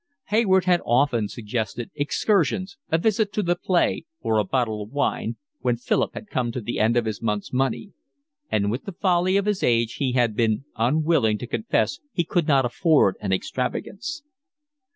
[0.29, 5.35] Hayward had often suggested excursions, a visit to the play, or a bottle of wine,
[5.59, 7.91] when Philip had come to the end of his month's money;
[8.51, 12.47] and with the folly of his age he had been unwilling to confess he could
[12.47, 14.23] not afford an extravagance.